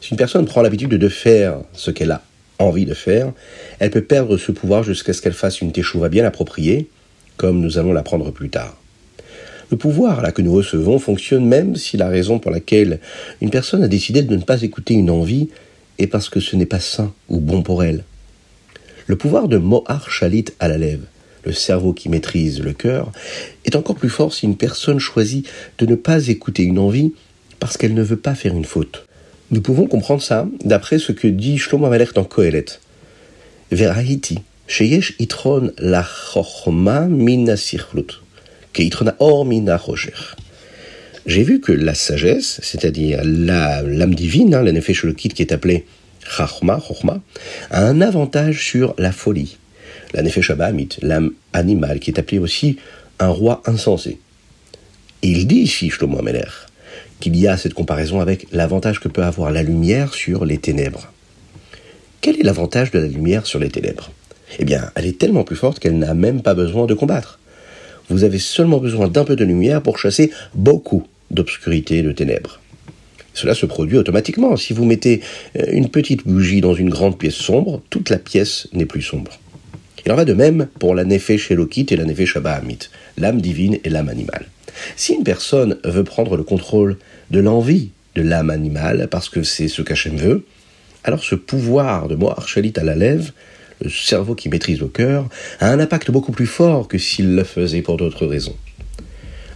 Si 0.00 0.10
une 0.10 0.16
personne 0.16 0.46
prend 0.46 0.62
l'habitude 0.62 0.90
de 0.90 1.08
faire 1.08 1.58
ce 1.74 1.90
qu'elle 1.90 2.10
a 2.10 2.22
envie 2.58 2.86
de 2.86 2.94
faire, 2.94 3.32
elle 3.80 3.90
peut 3.90 4.04
perdre 4.04 4.38
ce 4.38 4.52
pouvoir 4.52 4.82
jusqu'à 4.82 5.12
ce 5.12 5.20
qu'elle 5.20 5.34
fasse 5.34 5.60
une 5.60 5.72
teshuva 5.72 6.08
bien 6.08 6.24
appropriée, 6.24 6.88
comme 7.36 7.60
nous 7.60 7.78
allons 7.78 7.92
l'apprendre 7.92 8.30
plus 8.30 8.48
tard. 8.48 8.76
Le 9.70 9.76
pouvoir 9.76 10.22
là 10.22 10.32
que 10.32 10.42
nous 10.42 10.52
recevons 10.52 10.98
fonctionne 10.98 11.46
même 11.46 11.76
si 11.76 11.96
la 11.96 12.08
raison 12.08 12.38
pour 12.38 12.50
laquelle 12.50 13.00
une 13.40 13.50
personne 13.50 13.82
a 13.82 13.88
décidé 13.88 14.22
de 14.22 14.36
ne 14.36 14.42
pas 14.42 14.62
écouter 14.62 14.94
une 14.94 15.10
envie 15.10 15.48
est 15.98 16.06
parce 16.06 16.28
que 16.28 16.40
ce 16.40 16.56
n'est 16.56 16.66
pas 16.66 16.80
sain 16.80 17.12
ou 17.28 17.40
bon 17.40 17.62
pour 17.62 17.82
elle. 17.84 18.04
Le 19.06 19.16
pouvoir 19.16 19.48
de 19.48 19.58
Mohar 19.58 20.10
Shalit 20.10 20.46
à 20.60 20.68
la 20.68 20.78
lèvre, 20.78 21.06
le 21.44 21.52
cerveau 21.52 21.92
qui 21.92 22.08
maîtrise 22.08 22.60
le 22.60 22.72
cœur, 22.72 23.12
est 23.64 23.76
encore 23.76 23.96
plus 23.96 24.08
fort 24.08 24.32
si 24.32 24.46
une 24.46 24.56
personne 24.56 24.98
choisit 24.98 25.46
de 25.78 25.86
ne 25.86 25.94
pas 25.94 26.28
écouter 26.28 26.62
une 26.62 26.78
envie 26.78 27.12
parce 27.60 27.76
qu'elle 27.76 27.94
ne 27.94 28.02
veut 28.02 28.16
pas 28.16 28.34
faire 28.34 28.54
une 28.54 28.64
faute. 28.64 29.06
Nous 29.50 29.60
pouvons 29.60 29.86
comprendre 29.86 30.22
ça 30.22 30.48
d'après 30.64 30.98
ce 30.98 31.12
que 31.12 31.28
dit 31.28 31.58
Shlomo 31.58 31.86
Amalek 31.86 32.14
dans 32.14 32.24
Kohelet. 32.24 32.64
Verahiti, 33.70 34.38
sheyesh 34.66 35.14
itron 35.18 35.70
la 35.78 36.02
chochma 36.02 37.02
min 37.02 37.48
or 37.48 37.56
mina 37.56 37.56
J'ai 41.26 41.42
vu 41.42 41.60
que 41.60 41.72
la 41.72 41.94
sagesse, 41.94 42.60
c'est-à-dire 42.62 43.20
l'âme 43.24 44.14
divine, 44.14 44.54
hein, 44.54 44.62
la 44.62 44.80
qui 44.80 45.42
est 45.42 45.52
appelée 45.52 45.86
chachma, 46.26 46.80
chochma, 46.80 47.20
a 47.70 47.84
un 47.84 48.00
avantage 48.00 48.64
sur 48.64 48.94
la 48.98 49.12
folie. 49.12 49.58
La 50.12 50.22
nefesh 50.22 50.52
l'âme 51.02 51.32
animale, 51.52 52.00
qui 52.00 52.10
est 52.10 52.18
appelée 52.18 52.38
aussi 52.38 52.78
un 53.18 53.28
roi 53.28 53.62
insensé. 53.66 54.18
il 55.22 55.46
dit 55.46 55.60
ici, 55.60 55.90
Shlomo 55.90 56.18
Amelech, 56.18 56.48
qu'il 57.20 57.36
y 57.36 57.46
a 57.46 57.56
cette 57.56 57.74
comparaison 57.74 58.20
avec 58.20 58.46
l'avantage 58.52 59.00
que 59.00 59.08
peut 59.08 59.22
avoir 59.22 59.50
la 59.50 59.62
lumière 59.62 60.14
sur 60.14 60.44
les 60.44 60.58
ténèbres. 60.58 61.12
Quel 62.20 62.38
est 62.38 62.42
l'avantage 62.42 62.90
de 62.90 62.98
la 62.98 63.06
lumière 63.06 63.46
sur 63.46 63.58
les 63.58 63.70
ténèbres? 63.70 64.10
Eh 64.58 64.64
bien, 64.64 64.90
elle 64.94 65.06
est 65.06 65.18
tellement 65.18 65.44
plus 65.44 65.56
forte 65.56 65.78
qu'elle 65.78 65.98
n'a 65.98 66.14
même 66.14 66.42
pas 66.42 66.54
besoin 66.54 66.86
de 66.86 66.94
combattre. 66.94 67.38
Vous 68.08 68.24
avez 68.24 68.38
seulement 68.38 68.78
besoin 68.78 69.08
d'un 69.08 69.24
peu 69.24 69.36
de 69.36 69.44
lumière 69.44 69.82
pour 69.82 69.98
chasser 69.98 70.30
beaucoup 70.54 71.06
d'obscurité 71.30 71.98
et 71.98 72.02
de 72.02 72.12
ténèbres. 72.12 72.60
Cela 73.32 73.54
se 73.54 73.66
produit 73.66 73.98
automatiquement. 73.98 74.56
Si 74.56 74.72
vous 74.72 74.84
mettez 74.84 75.20
euh, 75.58 75.64
une 75.72 75.88
petite 75.88 76.26
bougie 76.26 76.60
dans 76.60 76.74
une 76.74 76.90
grande 76.90 77.18
pièce 77.18 77.34
sombre, 77.34 77.82
toute 77.90 78.10
la 78.10 78.18
pièce 78.18 78.68
n'est 78.72 78.86
plus 78.86 79.02
sombre. 79.02 79.32
Il 80.06 80.12
en 80.12 80.16
va 80.16 80.24
de 80.24 80.34
même 80.34 80.68
pour 80.78 80.94
la 80.94 81.04
Nefesh 81.04 81.48
Shelokit 81.48 81.86
et 81.90 81.96
la 81.96 82.04
Nefesh 82.04 82.34
Shabbahamit, 82.34 82.90
l'âme 83.16 83.40
divine 83.40 83.78
et 83.84 83.90
l'âme 83.90 84.08
animale. 84.08 84.46
Si 84.96 85.14
une 85.14 85.24
personne 85.24 85.78
veut 85.84 86.04
prendre 86.04 86.36
le 86.36 86.42
contrôle 86.42 86.98
de 87.30 87.40
l'envie 87.40 87.90
de 88.14 88.22
l'âme 88.22 88.50
animale, 88.50 89.08
parce 89.10 89.28
que 89.28 89.42
c'est 89.42 89.68
ce 89.68 89.82
qu'Hachem 89.82 90.16
veut, 90.16 90.44
alors 91.04 91.24
ce 91.24 91.34
pouvoir 91.34 92.08
de 92.08 92.14
Moar 92.14 92.46
à 92.76 92.82
la 92.84 92.94
lèvre, 92.94 93.32
le 93.80 93.90
cerveau 93.90 94.34
qui 94.34 94.48
maîtrise 94.48 94.80
le 94.80 94.88
cœur, 94.88 95.28
a 95.60 95.70
un 95.70 95.80
impact 95.80 96.10
beaucoup 96.10 96.32
plus 96.32 96.46
fort 96.46 96.88
que 96.88 96.98
s'il 96.98 97.34
le 97.34 97.44
faisait 97.44 97.82
pour 97.82 97.96
d'autres 97.96 98.26
raisons. 98.26 98.56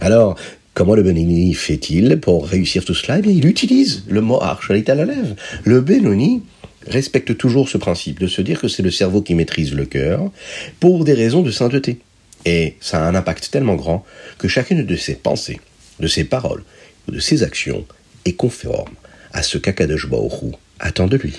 Alors, 0.01 0.35
comment 0.73 0.95
le 0.95 1.03
Benoni 1.03 1.53
fait-il 1.53 2.19
pour 2.19 2.47
réussir 2.47 2.85
tout 2.85 2.93
cela? 2.93 3.19
Eh 3.19 3.21
bien, 3.21 3.31
il 3.31 3.45
utilise 3.45 4.03
le 4.07 4.21
Moar 4.21 4.61
Shalit 4.63 4.89
à 4.89 4.95
la 4.95 5.05
lèvre. 5.05 5.35
Le 5.63 5.81
Benoni 5.81 6.43
respecte 6.87 7.37
toujours 7.37 7.69
ce 7.69 7.77
principe 7.77 8.19
de 8.19 8.27
se 8.27 8.41
dire 8.41 8.59
que 8.59 8.67
c'est 8.67 8.83
le 8.83 8.91
cerveau 8.91 9.21
qui 9.21 9.35
maîtrise 9.35 9.73
le 9.73 9.85
cœur 9.85 10.31
pour 10.79 11.03
des 11.03 11.13
raisons 11.13 11.41
de 11.41 11.51
sainteté. 11.51 11.99
Et 12.45 12.75
ça 12.79 13.03
a 13.03 13.09
un 13.09 13.15
impact 13.15 13.51
tellement 13.51 13.75
grand 13.75 14.05
que 14.37 14.47
chacune 14.47 14.85
de 14.85 14.95
ses 14.95 15.15
pensées, 15.15 15.59
de 15.99 16.07
ses 16.07 16.23
paroles 16.23 16.63
ou 17.07 17.11
de 17.11 17.19
ses 17.19 17.43
actions 17.43 17.85
est 18.25 18.33
conforme 18.33 18.93
à 19.33 19.43
ce 19.43 19.57
qu'Akadosh 19.57 20.07
Baruch 20.07 20.55
attend 20.79 21.07
de 21.07 21.17
lui. 21.17 21.33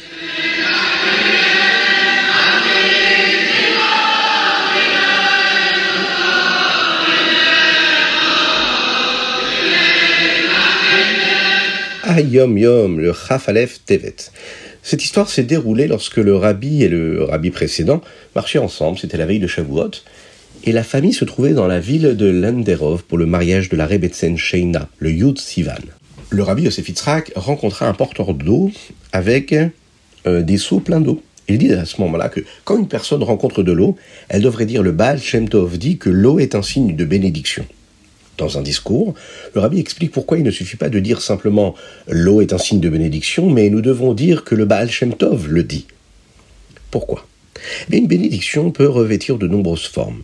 Ayom 12.11 12.59
Yom, 12.59 12.99
le 12.99 13.13
Chafalef 13.13 13.85
Tevet. 13.85 14.17
Cette 14.83 15.05
histoire 15.05 15.31
s'est 15.31 15.45
déroulée 15.45 15.87
lorsque 15.87 16.17
le 16.17 16.35
rabbi 16.35 16.83
et 16.83 16.89
le 16.89 17.23
rabbi 17.23 17.51
précédent 17.51 18.01
marchaient 18.35 18.59
ensemble, 18.59 18.99
c'était 18.99 19.17
la 19.17 19.27
veille 19.27 19.39
de 19.39 19.47
Shavuot, 19.47 19.93
et 20.65 20.73
la 20.73 20.83
famille 20.83 21.13
se 21.13 21.25
trouvait 21.25 21.53
dans 21.53 21.69
la 21.69 21.79
ville 21.79 22.17
de 22.17 22.27
Landerov 22.27 23.05
pour 23.05 23.17
le 23.17 23.27
mariage 23.27 23.69
de 23.69 23.77
la 23.77 23.87
Rebetsen 23.87 24.37
Sheina, 24.37 24.89
le 24.99 25.13
Yud 25.13 25.39
Sivan. 25.39 25.75
Le 26.31 26.43
rabbi 26.43 26.65
Yosef 26.65 26.89
Yitzhak 26.89 27.31
rencontra 27.37 27.87
un 27.87 27.95
porteur 27.95 28.35
d'eau 28.35 28.73
avec 29.13 29.55
euh, 30.27 30.43
des 30.43 30.59
seaux 30.59 30.81
pleins 30.81 31.01
d'eau. 31.01 31.23
Il 31.49 31.59
dit 31.59 31.73
à 31.73 31.85
ce 31.85 32.01
moment-là 32.01 32.29
que 32.29 32.41
quand 32.65 32.77
une 32.77 32.89
personne 32.89 33.23
rencontre 33.23 33.63
de 33.63 33.71
l'eau, 33.71 33.97
elle 34.29 34.43
devrait 34.43 34.67
dire 34.67 34.83
le 34.83 34.91
Baal 34.91 35.21
Shem 35.21 35.49
Tov 35.49 35.79
dit 35.79 35.97
que 35.97 36.11
l'eau 36.11 36.41
est 36.41 36.57
un 36.57 36.63
signe 36.63 36.97
de 36.97 37.05
bénédiction. 37.05 37.65
Dans 38.41 38.57
un 38.57 38.63
discours, 38.63 39.13
le 39.55 39.61
rabbi 39.61 39.79
explique 39.79 40.13
pourquoi 40.13 40.39
il 40.39 40.45
ne 40.45 40.51
suffit 40.51 40.79
pas 40.79 40.89
de 40.89 40.99
dire 40.99 41.21
simplement 41.21 41.75
l'eau 42.09 42.41
est 42.41 42.55
un 42.55 42.59
signe 42.59 42.81
de 42.81 42.89
bénédiction, 42.89 43.51
mais 43.51 43.69
nous 43.69 43.83
devons 43.83 44.15
dire 44.15 44.45
que 44.45 44.55
le 44.55 44.65
Baal 44.65 44.91
Shem 44.91 45.13
Tov 45.13 45.47
le 45.47 45.63
dit. 45.63 45.85
Pourquoi? 46.91 47.27
Eh 47.93 47.99
Une 47.99 48.07
bénédiction 48.07 48.71
peut 48.71 48.89
revêtir 48.89 49.37
de 49.37 49.47
nombreuses 49.47 49.87
formes. 49.87 50.23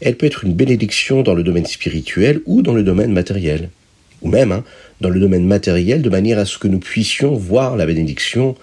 Elle 0.00 0.14
peut 0.14 0.26
être 0.26 0.44
une 0.44 0.54
bénédiction 0.54 1.22
dans 1.22 1.34
le 1.34 1.42
domaine 1.42 1.66
spirituel 1.66 2.42
ou 2.46 2.62
dans 2.62 2.74
le 2.74 2.84
domaine 2.84 3.12
matériel. 3.12 3.70
Ou 4.22 4.28
même 4.28 4.52
hein, 4.52 4.62
dans 5.00 5.10
le 5.10 5.18
domaine 5.18 5.44
matériel 5.44 6.00
de 6.00 6.10
manière 6.10 6.38
à 6.38 6.44
ce 6.44 6.58
que 6.58 6.68
nous 6.68 6.78
puissions 6.78 7.34
voir 7.34 7.76
la 7.76 7.86
bénédiction 7.86 8.54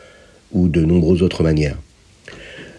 ou 0.53 0.69
de 0.69 0.85
nombreuses 0.85 1.21
autres 1.21 1.43
manières. 1.43 1.77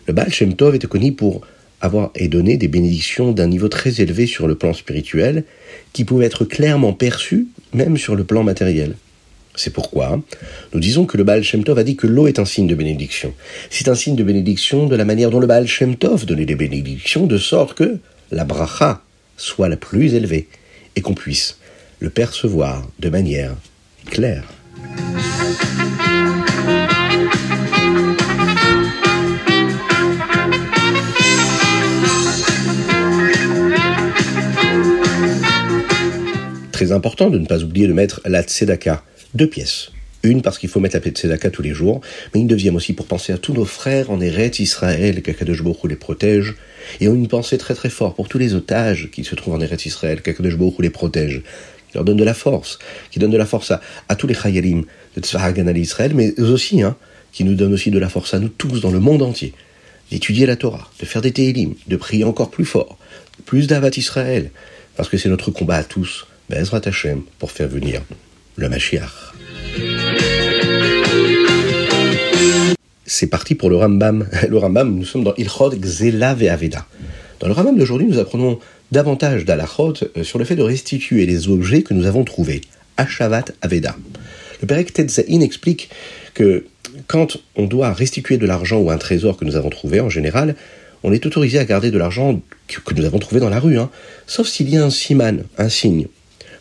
Le 0.06 0.14
Baal 0.14 0.32
Shem 0.32 0.54
Tov 0.54 0.76
était 0.76 0.86
connu 0.86 1.12
pour 1.12 1.42
avoir 1.80 2.10
et 2.14 2.28
donné 2.28 2.56
des 2.56 2.68
bénédictions 2.68 3.32
d'un 3.32 3.48
niveau 3.48 3.68
très 3.68 4.00
élevé 4.00 4.26
sur 4.26 4.48
le 4.48 4.54
plan 4.54 4.72
spirituel 4.72 5.44
qui 5.92 6.04
pouvaient 6.04 6.26
être 6.26 6.44
clairement 6.44 6.92
perçues 6.92 7.48
même 7.74 7.96
sur 7.96 8.14
le 8.14 8.24
plan 8.24 8.42
matériel. 8.42 8.94
C'est 9.54 9.72
pourquoi 9.72 10.20
nous 10.74 10.80
disons 10.80 11.06
que 11.06 11.16
le 11.16 11.24
Baal 11.24 11.42
Shem 11.42 11.64
Tov 11.64 11.78
a 11.78 11.84
dit 11.84 11.96
que 11.96 12.06
l'eau 12.06 12.26
est 12.26 12.38
un 12.38 12.44
signe 12.44 12.66
de 12.66 12.74
bénédiction. 12.74 13.32
C'est 13.70 13.88
un 13.88 13.94
signe 13.94 14.16
de 14.16 14.22
bénédiction 14.22 14.86
de 14.86 14.96
la 14.96 15.04
manière 15.04 15.30
dont 15.30 15.40
le 15.40 15.46
Baal 15.46 15.66
Shem 15.66 15.96
Tov 15.96 16.26
donnait 16.26 16.44
des 16.44 16.56
bénédictions, 16.56 17.26
de 17.26 17.38
sorte 17.38 17.74
que 17.74 17.98
la 18.30 18.44
bracha 18.44 19.02
soit 19.36 19.68
la 19.68 19.76
plus 19.76 20.14
élevée 20.14 20.48
et 20.94 21.00
qu'on 21.00 21.14
puisse 21.14 21.58
le 22.00 22.10
percevoir 22.10 22.86
de 22.98 23.08
manière 23.08 23.54
claire. 24.10 24.44
Très 36.76 36.92
important 36.92 37.30
de 37.30 37.38
ne 37.38 37.46
pas 37.46 37.62
oublier 37.62 37.86
de 37.86 37.94
mettre 37.94 38.20
la 38.26 38.42
tzedaka, 38.42 39.02
deux 39.32 39.46
pièces, 39.46 39.92
une 40.22 40.42
parce 40.42 40.58
qu'il 40.58 40.68
faut 40.68 40.78
mettre 40.78 40.98
la 41.02 41.10
tzedaka 41.10 41.48
tous 41.48 41.62
les 41.62 41.72
jours, 41.72 42.02
mais 42.34 42.40
une 42.42 42.48
deuxième 42.48 42.76
aussi 42.76 42.92
pour 42.92 43.06
penser 43.06 43.32
à 43.32 43.38
tous 43.38 43.54
nos 43.54 43.64
frères 43.64 44.10
en 44.10 44.20
Eretz 44.20 44.58
Israël, 44.58 45.22
qu'Akadosh 45.22 45.62
Baruch 45.62 45.78
les 45.88 45.96
protège, 45.96 46.54
et 47.00 47.06
une 47.06 47.28
pensée 47.28 47.56
très 47.56 47.74
très 47.74 47.88
forte 47.88 48.14
pour 48.14 48.28
tous 48.28 48.36
les 48.36 48.52
otages 48.52 49.08
qui 49.10 49.24
se 49.24 49.34
trouvent 49.34 49.54
en 49.54 49.60
Eretz 49.62 49.86
Israël, 49.86 50.20
qu'Akadosh 50.20 50.58
Baruch 50.58 50.74
les 50.80 50.90
protège, 50.90 51.44
qui 51.88 51.94
leur 51.94 52.04
donne 52.04 52.18
de 52.18 52.24
la 52.24 52.34
force, 52.34 52.78
qui 53.10 53.20
donne 53.20 53.30
de 53.30 53.38
la 53.38 53.46
force 53.46 53.72
à, 53.72 54.14
tous 54.14 54.26
les 54.26 54.34
Chayalim 54.34 54.84
de 55.16 55.22
Tzvahagan 55.22 55.68
al 55.68 55.78
Israël, 55.78 56.12
mais 56.14 56.38
aussi, 56.38 56.82
hein, 56.82 56.94
qui 57.32 57.44
nous 57.44 57.54
donne 57.54 57.72
aussi 57.72 57.90
de 57.90 57.98
la 57.98 58.10
force 58.10 58.34
à 58.34 58.38
nous 58.38 58.50
tous 58.50 58.82
dans 58.82 58.90
le 58.90 59.00
monde 59.00 59.22
entier, 59.22 59.54
d'étudier 60.10 60.44
la 60.44 60.56
Torah, 60.56 60.90
de 61.00 61.06
faire 61.06 61.22
des 61.22 61.32
Tehillim, 61.32 61.72
de 61.86 61.96
prier 61.96 62.24
encore 62.24 62.50
plus 62.50 62.66
fort, 62.66 62.98
plus 63.46 63.66
d'Avat 63.66 63.92
Israël, 63.96 64.50
parce 64.94 65.08
que 65.08 65.16
c'est 65.16 65.30
notre 65.30 65.50
combat 65.50 65.76
à 65.76 65.82
tous, 65.82 66.26
Bezrat 66.48 66.82
Hashem, 66.84 67.22
pour 67.38 67.50
faire 67.50 67.68
venir 67.68 68.02
le 68.56 68.68
Mashiach. 68.68 69.32
C'est 73.04 73.26
parti 73.26 73.54
pour 73.54 73.68
le 73.68 73.76
Rambam. 73.76 74.28
Le 74.48 74.58
Rambam, 74.58 74.94
nous 74.94 75.04
sommes 75.04 75.24
dans 75.24 75.34
Ilchod 75.34 75.80
Gzela 75.80 76.30
Aveda. 76.30 76.86
Dans 77.40 77.48
le 77.48 77.52
Rambam 77.52 77.76
d'aujourd'hui, 77.76 78.06
nous 78.06 78.18
apprenons 78.18 78.58
davantage 78.92 79.44
d'Alachot 79.44 79.94
euh, 80.16 80.22
sur 80.22 80.38
le 80.38 80.44
fait 80.44 80.56
de 80.56 80.62
restituer 80.62 81.26
les 81.26 81.48
objets 81.48 81.82
que 81.82 81.94
nous 81.94 82.06
avons 82.06 82.24
trouvés. 82.24 82.60
Ashavat 82.96 83.46
Aveda. 83.60 83.96
Le 84.60 84.66
Perek 84.66 84.92
Tetzain 84.92 85.40
explique 85.40 85.90
que 86.34 86.64
quand 87.08 87.38
on 87.56 87.66
doit 87.66 87.92
restituer 87.92 88.38
de 88.38 88.46
l'argent 88.46 88.78
ou 88.78 88.90
un 88.90 88.98
trésor 88.98 89.36
que 89.36 89.44
nous 89.44 89.56
avons 89.56 89.70
trouvé, 89.70 90.00
en 90.00 90.08
général, 90.08 90.54
on 91.02 91.12
est 91.12 91.26
autorisé 91.26 91.58
à 91.58 91.64
garder 91.64 91.90
de 91.90 91.98
l'argent 91.98 92.40
que 92.68 92.94
nous 92.94 93.04
avons 93.04 93.18
trouvé 93.18 93.40
dans 93.40 93.50
la 93.50 93.60
rue, 93.60 93.78
hein, 93.78 93.90
sauf 94.26 94.48
s'il 94.48 94.70
y 94.70 94.76
a 94.76 94.84
un 94.84 94.90
siman, 94.90 95.44
un 95.58 95.68
signe, 95.68 96.06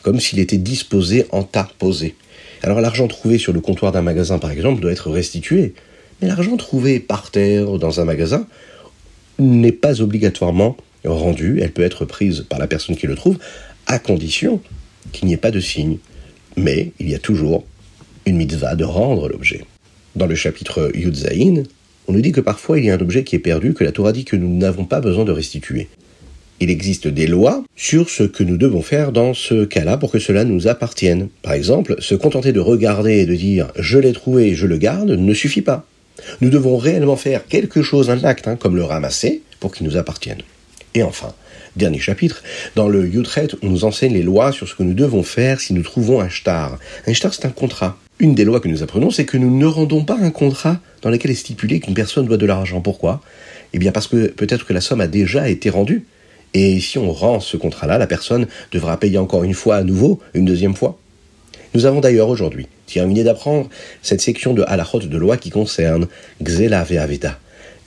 comme 0.05 0.19
s'il 0.19 0.37
était 0.37 0.59
disposé 0.59 1.25
en 1.31 1.41
tas 1.41 1.67
posé. 1.79 2.13
Alors 2.61 2.79
l'argent 2.79 3.07
trouvé 3.07 3.39
sur 3.39 3.53
le 3.53 3.59
comptoir 3.59 3.91
d'un 3.91 4.03
magasin, 4.03 4.37
par 4.37 4.51
exemple, 4.51 4.79
doit 4.79 4.91
être 4.91 5.09
restitué, 5.09 5.73
Mais 6.21 6.27
l'argent 6.27 6.57
trouvé 6.57 6.99
par 6.99 7.31
terre 7.31 7.79
dans 7.79 7.99
un 7.99 8.05
magasin 8.05 8.45
n'est 9.39 9.71
pas 9.71 10.03
obligatoirement 10.03 10.77
rendu. 11.05 11.59
Elle 11.59 11.71
peut 11.71 11.81
être 11.81 12.05
prise 12.05 12.45
par 12.47 12.59
la 12.59 12.67
personne 12.67 12.95
qui 12.95 13.07
le 13.07 13.15
trouve, 13.15 13.39
à 13.87 13.97
condition 13.97 14.61
qu'il 15.11 15.27
n'y 15.27 15.33
ait 15.33 15.37
pas 15.37 15.49
de 15.49 15.59
signe. 15.59 15.97
Mais 16.55 16.91
il 16.99 17.09
y 17.09 17.15
a 17.15 17.19
toujours 17.19 17.65
une 18.27 18.37
mitzvah 18.37 18.75
de 18.75 18.83
rendre 18.83 19.27
l'objet. 19.27 19.65
Dans 20.15 20.27
le 20.27 20.35
chapitre 20.35 20.91
Yudzaïn, 20.93 21.63
on 22.07 22.13
nous 22.13 22.21
dit 22.21 22.31
que 22.31 22.41
parfois 22.41 22.77
il 22.77 22.85
y 22.85 22.91
a 22.91 22.93
un 22.93 23.01
objet 23.01 23.23
qui 23.23 23.37
est 23.37 23.39
perdu 23.39 23.73
que 23.73 23.83
la 23.83 23.91
Torah 23.91 24.11
dit 24.11 24.23
que 24.23 24.35
nous 24.35 24.55
n'avons 24.55 24.85
pas 24.85 25.01
besoin 25.01 25.25
de 25.25 25.31
restituer. 25.31 25.89
Il 26.61 26.69
existe 26.69 27.07
des 27.07 27.27
lois 27.27 27.63
sur 27.75 28.09
ce 28.09 28.23
que 28.23 28.43
nous 28.43 28.57
devons 28.57 28.81
faire 28.81 29.11
dans 29.11 29.33
ce 29.33 29.65
cas-là 29.65 29.97
pour 29.97 30.11
que 30.11 30.19
cela 30.19 30.45
nous 30.45 30.67
appartienne. 30.67 31.27
Par 31.41 31.53
exemple, 31.53 31.97
se 31.99 32.15
contenter 32.15 32.53
de 32.53 32.61
regarder 32.61 33.17
et 33.19 33.25
de 33.25 33.35
dire 33.35 33.71
je 33.77 33.97
l'ai 33.97 34.13
trouvé, 34.13 34.55
je 34.55 34.65
le 34.65 34.77
garde 34.77 35.11
ne 35.11 35.33
suffit 35.33 35.61
pas. 35.61 35.85
Nous 36.39 36.49
devons 36.49 36.77
réellement 36.77 37.17
faire 37.17 37.45
quelque 37.45 37.81
chose, 37.81 38.09
un 38.09 38.23
acte, 38.23 38.47
hein, 38.47 38.55
comme 38.55 38.77
le 38.77 38.83
ramasser, 38.83 39.41
pour 39.59 39.73
qu'il 39.73 39.85
nous 39.85 39.97
appartienne. 39.97 40.41
Et 40.93 41.03
enfin, 41.03 41.33
dernier 41.75 41.99
chapitre, 41.99 42.41
dans 42.75 42.87
le 42.87 43.05
Yutret, 43.05 43.49
on 43.61 43.67
nous 43.67 43.83
enseigne 43.83 44.13
les 44.13 44.23
lois 44.23 44.53
sur 44.53 44.67
ce 44.67 44.75
que 44.75 44.83
nous 44.83 44.93
devons 44.93 45.23
faire 45.23 45.59
si 45.59 45.73
nous 45.73 45.83
trouvons 45.83 46.21
un 46.21 46.29
shtar. 46.29 46.79
Un 47.05 47.13
shtar, 47.13 47.33
c'est 47.33 47.45
un 47.45 47.49
contrat. 47.49 47.97
Une 48.19 48.33
des 48.33 48.45
lois 48.45 48.61
que 48.61 48.69
nous 48.69 48.81
apprenons, 48.81 49.11
c'est 49.11 49.25
que 49.25 49.35
nous 49.35 49.55
ne 49.55 49.65
rendons 49.65 50.05
pas 50.05 50.17
un 50.21 50.31
contrat 50.31 50.79
dans 51.01 51.09
lequel 51.09 51.31
est 51.31 51.35
stipulé 51.35 51.81
qu'une 51.81 51.93
personne 51.93 52.25
doit 52.25 52.37
de 52.37 52.45
l'argent. 52.45 52.79
Pourquoi? 52.79 53.21
Eh 53.73 53.77
bien 53.77 53.91
parce 53.91 54.07
que 54.07 54.27
peut-être 54.27 54.65
que 54.65 54.71
la 54.71 54.79
somme 54.79 55.01
a 55.01 55.07
déjà 55.07 55.49
été 55.49 55.69
rendue. 55.69 56.05
Et 56.57 56.79
si 56.79 56.97
on 56.97 57.11
rend 57.11 57.41
ce 57.41 57.57
contrat-là, 57.57 57.97
la 57.97 58.07
personne 58.07 58.47
devra 58.71 58.97
payer 58.97 59.17
encore 59.17 59.43
une 59.43 59.53
fois 59.53 59.75
à 59.75 59.83
nouveau, 59.83 60.21
une 60.33 60.45
deuxième 60.45 60.73
fois. 60.73 60.97
Nous 61.73 61.85
avons 61.85 61.99
d'ailleurs 61.99 62.29
aujourd'hui 62.29 62.67
terminé 62.87 63.25
d'apprendre 63.25 63.67
cette 64.01 64.21
section 64.21 64.53
de 64.53 64.63
halachot 64.65 64.99
de 64.99 65.17
loi 65.17 65.35
qui 65.35 65.49
concerne 65.49 66.07
Xela 66.41 66.85
Ve'aveda, 66.85 67.37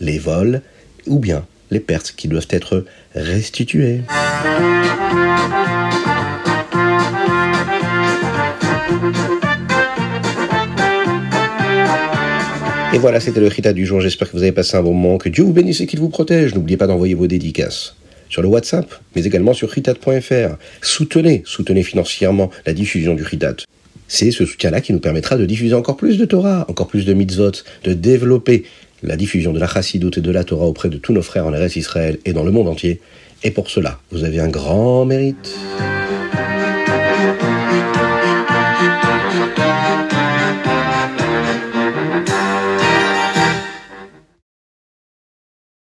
les 0.01 0.19
vols 0.19 0.61
ou 1.07 1.19
bien 1.19 1.47
les 1.71 1.81
pertes 1.81 2.13
qui 2.15 2.29
doivent 2.29 2.49
être 2.51 2.85
restituées. 3.15 4.03
Et 12.93 12.99
voilà, 12.99 13.21
c'était 13.21 13.41
le 13.41 13.47
Rita 13.47 13.73
du 13.73 13.87
jour. 13.87 14.03
J'espère 14.03 14.31
que 14.31 14.37
vous 14.37 14.43
avez 14.43 14.53
passé 14.53 14.77
un 14.77 14.83
bon 14.83 14.93
moment. 14.93 15.17
Que 15.17 15.31
Dieu 15.31 15.45
vous 15.45 15.55
bénisse 15.55 15.81
et 15.81 15.87
qu'il 15.87 16.01
vous 16.01 16.11
protège. 16.11 16.55
N'oubliez 16.55 16.77
pas 16.77 16.87
d'envoyer 16.87 17.15
vos 17.15 17.27
dédicaces 17.27 17.98
sur 18.29 18.43
le 18.43 18.49
WhatsApp, 18.49 18.93
mais 19.15 19.25
également 19.25 19.55
sur 19.55 19.71
ritat.fr. 19.71 20.57
Soutenez, 20.83 21.43
soutenez 21.45 21.83
financièrement 21.83 22.51
la 22.67 22.73
diffusion 22.73 23.15
du 23.15 23.23
Ritat. 23.23 23.57
C'est 24.07 24.31
ce 24.31 24.47
soutien-là 24.47 24.81
qui 24.81 24.93
nous 24.93 25.01
permettra 25.01 25.37
de 25.37 25.45
diffuser 25.45 25.75
encore 25.75 25.97
plus 25.97 26.19
de 26.19 26.25
Torah, 26.25 26.65
encore 26.69 26.89
plus 26.89 27.05
de 27.05 27.13
mitzvot, 27.13 27.53
de 27.85 27.93
développer 27.93 28.65
la 29.03 29.17
diffusion 29.17 29.53
de 29.53 29.61
la 29.61 29.67
chassidoute 29.67 30.19
et 30.19 30.23
de 30.23 30.31
la 30.31 30.45
Torah 30.45 30.67
auprès 30.67 30.89
de 30.89 30.97
tous 30.97 31.13
nos 31.13 31.23
frères 31.23 31.47
en 31.47 31.53
Eretz 31.53 31.77
Israël 31.77 32.19
et 32.25 32.33
dans 32.33 32.43
le 32.43 32.51
monde 32.51 32.69
entier. 32.69 33.01
Et 33.45 33.51
pour 33.51 33.71
cela, 33.71 34.01
vous 34.11 34.25
avez 34.25 34.41
un 34.41 34.49
grand 34.49 35.05
mérite. 35.05 35.57